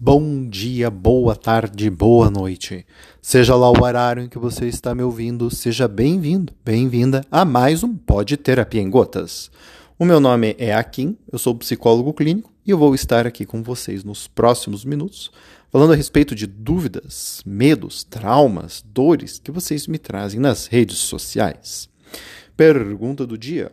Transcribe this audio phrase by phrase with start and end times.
[0.00, 2.86] Bom dia, boa tarde, boa noite.
[3.20, 7.82] Seja lá o horário em que você está me ouvindo, seja bem-vindo, bem-vinda a mais
[7.82, 9.50] um Pode Terapia em Gotas.
[9.98, 13.60] O meu nome é Akin, eu sou psicólogo clínico e eu vou estar aqui com
[13.60, 15.32] vocês nos próximos minutos
[15.68, 21.88] falando a respeito de dúvidas, medos, traumas, dores que vocês me trazem nas redes sociais.
[22.56, 23.72] Pergunta do dia: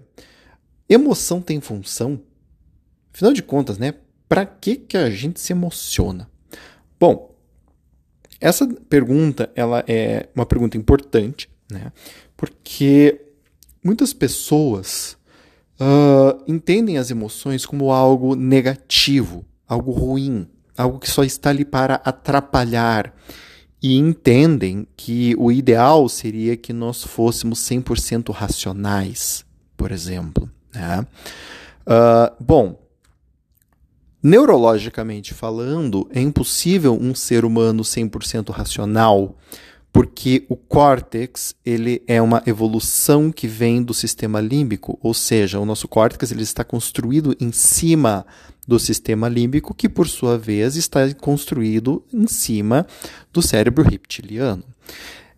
[0.89, 2.19] Emoção tem função?
[3.13, 3.93] Afinal de contas, né?
[4.27, 6.29] Para que, que a gente se emociona?
[6.99, 7.35] Bom,
[8.39, 11.91] essa pergunta ela é uma pergunta importante, né?
[12.35, 13.21] Porque
[13.83, 15.17] muitas pessoas
[15.79, 21.95] uh, entendem as emoções como algo negativo, algo ruim, algo que só está ali para
[21.95, 23.13] atrapalhar.
[23.81, 29.45] E entendem que o ideal seria que nós fôssemos 100% racionais,
[29.77, 30.49] por exemplo.
[30.73, 31.05] Né?
[31.85, 32.79] Uh, bom,
[34.27, 39.37] Neurologicamente falando, é impossível um ser humano 100% racional,
[39.93, 45.65] porque o córtex ele é uma evolução que vem do sistema límbico, ou seja, o
[45.65, 48.25] nosso córtex ele está construído em cima
[48.67, 52.87] do sistema límbico, que por sua vez está construído em cima
[53.31, 54.63] do cérebro reptiliano.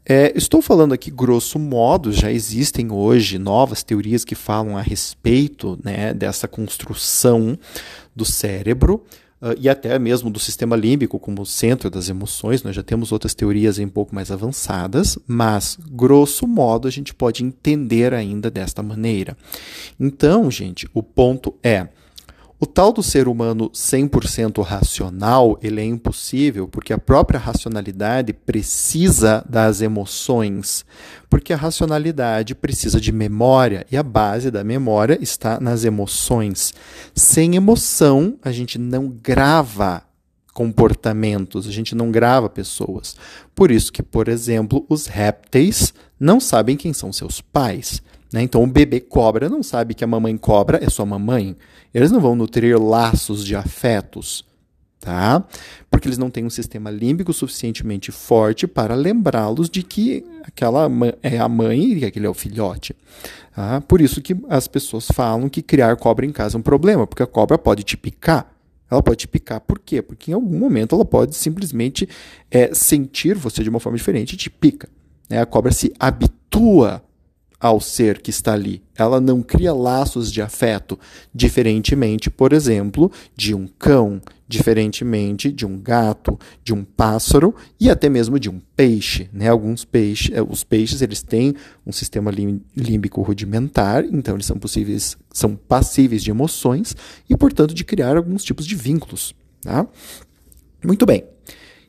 [0.09, 5.77] É, estou falando aqui grosso modo, já existem hoje novas teorias que falam a respeito
[5.83, 7.59] né, dessa construção
[8.15, 9.03] do cérebro
[9.41, 12.63] uh, e até mesmo do sistema límbico como centro das emoções.
[12.63, 17.43] Nós já temos outras teorias um pouco mais avançadas, mas grosso modo a gente pode
[17.43, 19.35] entender ainda desta maneira.
[19.99, 21.89] Então, gente, o ponto é
[22.59, 29.45] o tal do ser humano 100% racional, ele é impossível porque a própria racionalidade precisa
[29.47, 30.83] das emoções,
[31.29, 36.73] porque a racionalidade precisa de memória e a base da memória está nas emoções.
[37.13, 40.01] Sem emoção, a gente não grava
[40.51, 43.15] comportamentos, a gente não grava pessoas.
[43.53, 48.01] Por isso que, por exemplo, os répteis não sabem quem são seus pais.
[48.31, 48.41] Né?
[48.41, 51.55] Então, o bebê cobra não sabe que a mamãe cobra é sua mamãe.
[51.93, 54.45] Eles não vão nutrir laços de afetos,
[54.99, 55.43] tá?
[55.89, 60.89] Porque eles não têm um sistema límbico suficientemente forte para lembrá-los de que aquela
[61.23, 62.95] é a mãe e que aquele é o filhote.
[63.55, 63.81] Tá?
[63.81, 67.23] Por isso que as pessoas falam que criar cobra em casa é um problema, porque
[67.23, 68.53] a cobra pode te picar.
[68.89, 69.59] Ela pode te picar.
[69.59, 70.01] Por quê?
[70.01, 72.07] Porque em algum momento ela pode simplesmente
[72.49, 74.87] é, sentir você de uma forma diferente e te pica.
[75.29, 75.41] Né?
[75.41, 77.03] A cobra se habitua
[77.59, 78.81] ao ser que está ali.
[78.95, 80.99] Ela não cria laços de afeto,
[81.33, 88.09] diferentemente, por exemplo, de um cão, diferentemente de um gato, de um pássaro e até
[88.09, 89.29] mesmo de um peixe.
[89.33, 89.49] Né?
[89.49, 92.31] Alguns peixes, eh, os peixes eles têm um sistema
[92.75, 96.95] límbico rudimentar, então eles são possíveis, são passíveis de emoções
[97.29, 99.35] e, portanto, de criar alguns tipos de vínculos.
[99.61, 99.85] Tá?
[100.85, 101.25] Muito bem.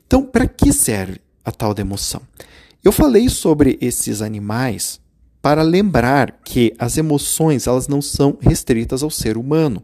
[0.05, 2.21] Então, para que serve a tal da emoção?
[2.83, 4.99] Eu falei sobre esses animais
[5.41, 9.83] para lembrar que as emoções elas não são restritas ao ser humano.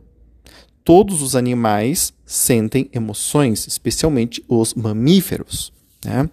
[0.84, 5.74] Todos os animais sentem emoções, especialmente os mamíferos.
[6.04, 6.30] Né?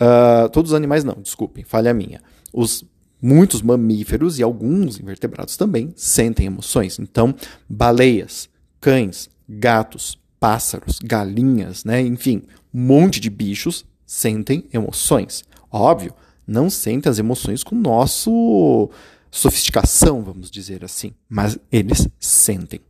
[0.00, 2.20] Uh, todos os animais não, desculpem, falha minha.
[2.52, 2.84] Os
[3.20, 6.98] muitos mamíferos e alguns invertebrados também sentem emoções.
[6.98, 7.34] Então,
[7.68, 8.48] baleias,
[8.80, 12.00] cães, gatos, pássaros, galinhas, né?
[12.00, 15.44] enfim, um monte de bichos sentem emoções.
[15.70, 16.14] Óbvio,
[16.50, 18.90] não sentem as emoções com nosso
[19.30, 22.80] sofisticação, vamos dizer assim, mas eles sentem,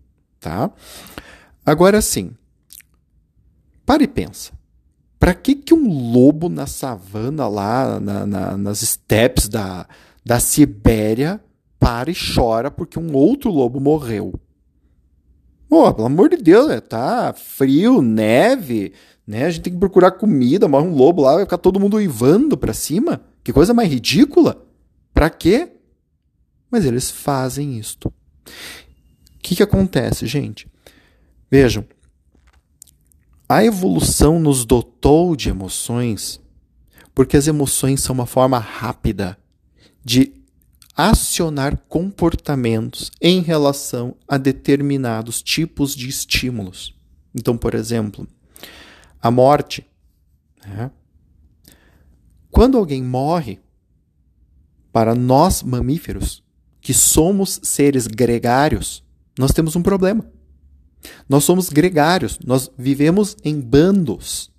[0.41, 0.71] tá?
[1.65, 2.31] Agora sim,
[3.85, 4.53] pare e pensa.
[5.19, 9.87] Para que, que um lobo na savana lá, na, na, nas steppes da,
[10.25, 11.39] da Sibéria,
[11.79, 14.33] para e chora porque um outro lobo morreu?
[15.69, 16.81] Pô, pelo amor de Deus, né?
[16.81, 18.95] tá frio, neve,
[19.27, 19.45] né?
[19.45, 22.57] A gente tem que procurar comida, morre um lobo lá, vai ficar todo mundo uivando
[22.57, 23.21] para cima.
[23.51, 24.65] Que coisa mais ridícula!
[25.13, 25.73] Para quê?
[26.71, 28.07] Mas eles fazem isto.
[28.07, 28.13] O
[29.43, 30.69] que, que acontece, gente?
[31.51, 31.85] Vejam,
[33.49, 36.41] a evolução nos dotou de emoções
[37.13, 39.37] porque as emoções são uma forma rápida
[40.05, 40.33] de
[40.97, 46.95] acionar comportamentos em relação a determinados tipos de estímulos.
[47.35, 48.29] Então, por exemplo,
[49.21, 49.85] a morte.
[50.65, 50.93] Né?
[52.51, 53.61] Quando alguém morre,
[54.93, 56.43] para nós mamíferos,
[56.81, 59.05] que somos seres gregários,
[59.39, 60.25] nós temos um problema.
[61.29, 64.51] Nós somos gregários, nós vivemos em bandos.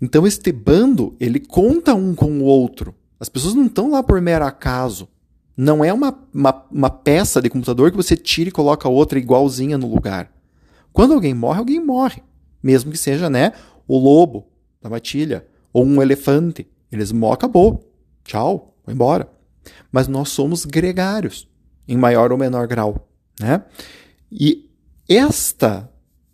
[0.00, 2.94] Então este bando, ele conta um com o outro.
[3.18, 5.08] As pessoas não estão lá por mero acaso.
[5.56, 9.78] Não é uma, uma, uma peça de computador que você tira e coloca outra igualzinha
[9.78, 10.32] no lugar.
[10.92, 12.22] Quando alguém morre, alguém morre.
[12.62, 13.52] Mesmo que seja, né,
[13.86, 14.46] o lobo
[14.82, 16.66] da matilha ou um elefante.
[16.94, 17.92] Eles morrem, acabou.
[18.24, 19.28] Tchau, vou embora.
[19.90, 21.48] Mas nós somos gregários,
[21.88, 23.08] em maior ou menor grau.
[23.40, 23.62] Né?
[24.30, 24.70] E
[25.08, 25.90] esta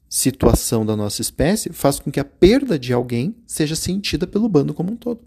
[0.08, 4.74] situação da nossa espécie faz com que a perda de alguém seja sentida pelo bando
[4.74, 5.20] como um todo.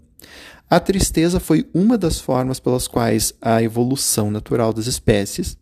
[0.70, 5.58] A tristeza foi uma das formas pelas quais a evolução natural das espécies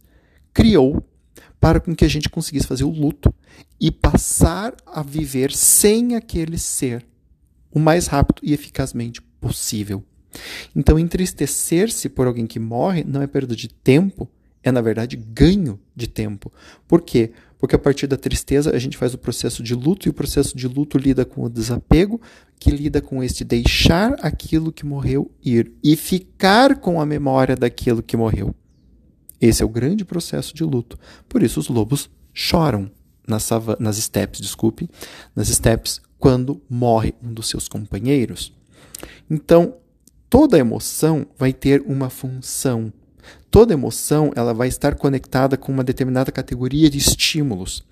[0.53, 1.03] criou
[1.59, 3.33] para com que a gente conseguisse fazer o luto
[3.81, 7.07] e passar a viver sem aquele ser
[7.71, 10.05] o mais rápido e eficazmente possível.
[10.75, 14.31] Então, entristecer-se por alguém que morre não é perda de tempo,
[14.63, 16.51] é na verdade ganho de tempo.
[16.87, 17.33] Por quê?
[17.59, 20.57] Porque a partir da tristeza a gente faz o processo de luto e o processo
[20.57, 22.21] de luto lida com o desapego,
[22.59, 28.03] que lida com este deixar aquilo que morreu ir e ficar com a memória daquilo
[28.03, 28.55] que morreu.
[29.41, 30.97] Esse é o grande processo de luto.
[31.29, 32.91] Por isso os lobos choram
[33.27, 33.49] nas,
[33.79, 34.11] nas
[34.41, 34.89] desculpe,
[35.35, 38.53] nas estepes quando morre um dos seus companheiros.
[39.31, 39.75] Então,
[40.29, 42.93] toda emoção vai ter uma função.
[43.51, 47.85] Toda emoção ela vai estar conectada com uma determinada categoria de estímulos.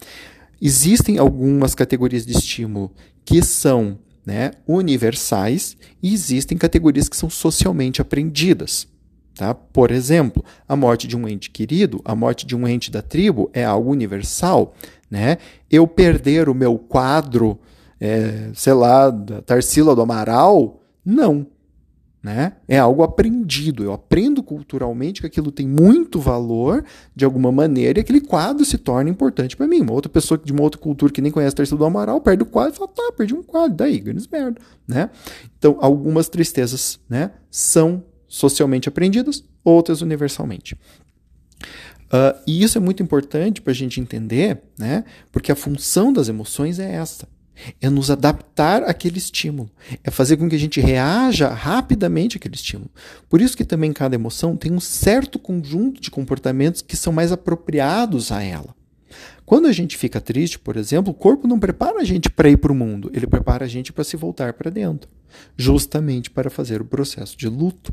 [0.61, 2.93] Existem algumas categorias de estímulo
[3.25, 8.87] que são né, universais e existem categorias que são socialmente aprendidas.
[9.35, 9.55] Tá?
[9.55, 13.51] Por exemplo, a morte de um ente querido, a morte de um ente da tribo
[13.53, 14.75] é algo universal.
[15.11, 15.39] Né?
[15.71, 17.59] Eu perder o meu quadro
[18.01, 20.80] é, sei lá, da Tarsila do Amaral.
[21.05, 21.47] Não.
[22.23, 22.53] Né?
[22.69, 23.83] É algo aprendido.
[23.83, 26.85] Eu aprendo culturalmente que aquilo tem muito valor
[27.17, 29.81] de alguma maneira e aquele quadro se torna importante para mim.
[29.81, 32.47] Uma outra pessoa de uma outra cultura que nem conhece Tarsila do Amaral perde o
[32.47, 34.61] quadro e fala: tá, perdi um quadro, daí, grandes merda.
[34.87, 35.09] Né?
[35.59, 40.75] Então, algumas tristezas né, são socialmente aprendidas, outras universalmente.
[42.13, 45.05] Uh, e isso é muito importante para a gente entender, né?
[45.33, 47.27] porque a função das emoções é essa
[47.81, 49.71] é nos adaptar àquele estímulo,
[50.03, 52.91] é fazer com que a gente reaja rapidamente àquele estímulo.
[53.29, 57.33] Por isso que também cada emoção tem um certo conjunto de comportamentos que são mais
[57.33, 58.75] apropriados a ela.
[59.45, 62.57] Quando a gente fica triste, por exemplo, o corpo não prepara a gente para ir
[62.57, 65.11] para o mundo, ele prepara a gente para se voltar para dentro,
[65.57, 67.93] justamente para fazer o processo de luto.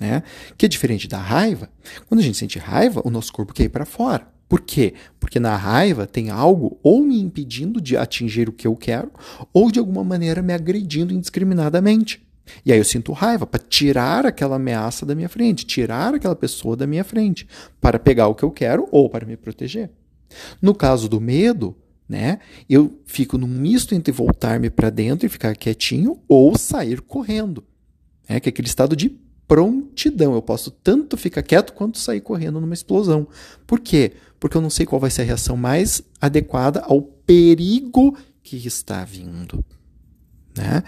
[0.00, 0.22] Né?
[0.58, 1.70] Que é diferente da raiva.
[2.06, 4.28] Quando a gente sente raiva, o nosso corpo quer ir para fora.
[4.48, 4.94] Por quê?
[5.18, 9.10] Porque na raiva tem algo ou me impedindo de atingir o que eu quero,
[9.52, 12.24] ou de alguma maneira me agredindo indiscriminadamente.
[12.64, 16.76] E aí eu sinto raiva para tirar aquela ameaça da minha frente, tirar aquela pessoa
[16.76, 17.46] da minha frente,
[17.80, 19.90] para pegar o que eu quero ou para me proteger.
[20.62, 21.76] No caso do medo,
[22.08, 22.38] né,
[22.68, 27.64] eu fico num misto entre voltar-me para dentro e ficar quietinho ou sair correndo.
[28.28, 30.34] É que é aquele estado de prontidão.
[30.34, 33.26] Eu posso tanto ficar quieto quanto sair correndo numa explosão.
[33.66, 34.12] Por quê?
[34.38, 39.04] Porque eu não sei qual vai ser a reação mais adequada ao perigo que está
[39.04, 39.64] vindo.
[40.56, 40.82] Né?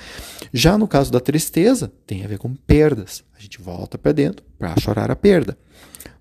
[0.53, 3.23] Já no caso da tristeza, tem a ver com perdas.
[3.37, 5.59] A gente volta para dentro para chorar a perda.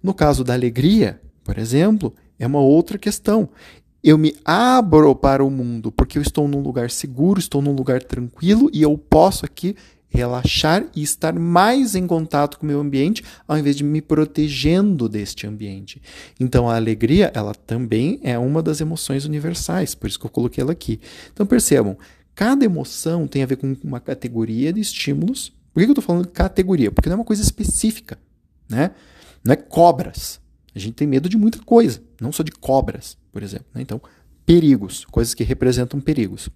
[0.01, 3.49] No caso da alegria, por exemplo, é uma outra questão.
[4.03, 8.03] Eu me abro para o mundo porque eu estou num lugar seguro, estou num lugar
[8.03, 9.75] tranquilo e eu posso aqui
[10.09, 15.07] relaxar e estar mais em contato com o meu ambiente, ao invés de me protegendo
[15.07, 16.01] deste ambiente.
[16.39, 20.61] Então a alegria, ela também é uma das emoções universais, por isso que eu coloquei
[20.61, 20.99] ela aqui.
[21.33, 21.97] Então percebam,
[22.33, 25.51] cada emoção tem a ver com uma categoria de estímulos.
[25.73, 26.91] Por que eu estou falando categoria?
[26.91, 28.17] Porque não é uma coisa específica,
[28.69, 28.91] né?
[29.43, 30.39] Não é cobras.
[30.73, 33.65] A gente tem medo de muita coisa, não só de cobras, por exemplo.
[33.73, 33.81] Né?
[33.81, 34.01] Então,
[34.45, 36.47] perigos, coisas que representam perigos.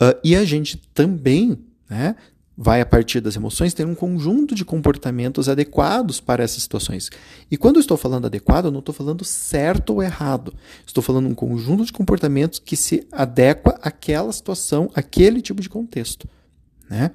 [0.00, 1.58] Uh, e a gente também
[1.90, 2.14] né,
[2.62, 7.08] vai, a partir das emoções, ter um conjunto de comportamentos adequados para essas situações.
[7.50, 10.52] E quando eu estou falando adequado, eu não estou falando certo ou errado.
[10.86, 16.28] Estou falando um conjunto de comportamentos que se adequa àquela situação, àquele tipo de contexto.
[16.90, 17.12] Né?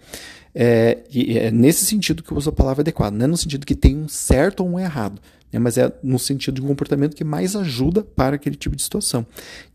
[0.55, 3.67] É, e é nesse sentido que eu uso a palavra adequado, não é no sentido
[3.67, 5.59] que tem um certo ou um errado, né?
[5.59, 9.27] mas é no sentido de um comportamento que mais ajuda para aquele tipo de situação.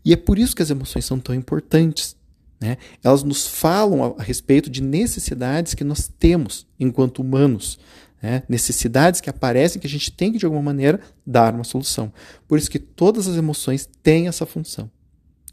[0.03, 2.19] E é por isso que as emoções são tão importantes.
[2.61, 2.77] Né?
[3.03, 7.79] Elas nos falam a, respeito de necessidades que nós temos enquanto humanos.
[8.21, 8.43] Né?
[8.47, 12.13] Necessidades que aparecem que a gente tem que, de alguma maneira, dar uma solução.
[12.47, 14.91] Por isso que todas as emoções têm essa função.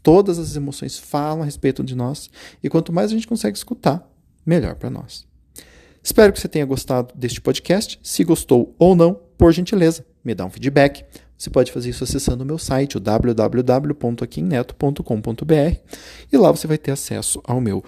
[0.03, 2.29] Todas as emoções falam a respeito de nós.
[2.63, 4.07] E quanto mais a gente consegue escutar,
[4.45, 5.27] melhor para nós.
[6.01, 7.99] Espero que você tenha gostado deste podcast.
[8.03, 11.03] Se gostou ou não, por gentileza, me dá um feedback.
[11.39, 15.79] Você pode fazer isso acessando o meu site, o www.aquimneto.com.br,
[16.29, 17.81] e lá você vai ter acesso ao meu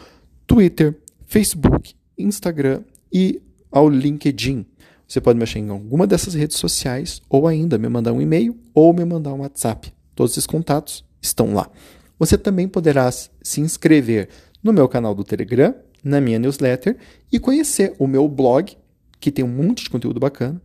[0.48, 2.82] Twitter, Facebook, Instagram
[3.12, 4.66] e ao LinkedIn.
[5.06, 8.58] Você pode me achar em alguma dessas redes sociais, ou ainda me mandar um e-mail
[8.74, 9.92] ou me mandar um WhatsApp.
[10.16, 11.70] Todos esses contatos estão lá.
[12.18, 14.30] Você também poderá se inscrever
[14.64, 16.96] no meu canal do Telegram, na minha newsletter
[17.30, 18.78] e conhecer o meu blog,
[19.20, 20.62] que tem um monte de conteúdo bacana,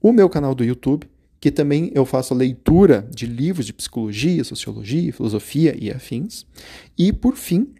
[0.00, 1.08] o meu canal do YouTube,
[1.40, 6.44] que também eu faço a leitura de livros de psicologia, sociologia, filosofia e afins,
[6.96, 7.74] e por fim,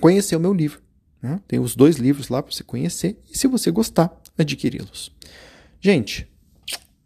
[0.00, 0.80] conhecer o meu livro.
[1.22, 1.40] Né?
[1.46, 5.12] Tem os dois livros lá para você conhecer e, se você gostar, adquiri-los.
[5.80, 6.26] Gente,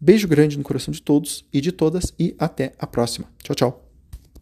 [0.00, 3.28] beijo grande no coração de todos e de todas e até a próxima.
[3.42, 3.83] Tchau, tchau.